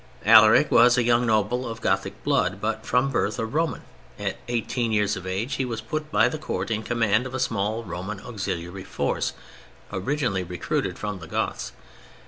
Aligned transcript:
Alaric 0.25 0.71
was 0.71 0.97
a 0.97 1.03
young 1.03 1.27
noble 1.27 1.69
of 1.69 1.79
Gothic 1.79 2.23
blood, 2.23 2.59
but 2.59 2.87
from 2.87 3.11
birth 3.11 3.37
a 3.37 3.45
Roman; 3.45 3.83
at 4.17 4.37
eighteen 4.47 4.91
years 4.91 5.15
of 5.15 5.27
age 5.27 5.57
he 5.57 5.63
was 5.63 5.79
put 5.79 6.11
by 6.11 6.27
the 6.27 6.39
Court 6.39 6.71
in 6.71 6.81
command 6.81 7.27
of 7.27 7.35
a 7.35 7.39
small 7.39 7.83
Roman 7.83 8.19
auxiliary 8.19 8.83
force 8.83 9.33
originally 9.93 10.41
recruited 10.43 10.97
from 10.97 11.19
the 11.19 11.27
Goths. 11.27 11.73